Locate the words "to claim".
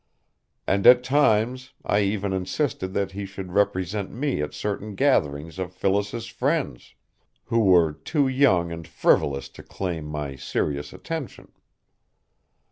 9.49-10.05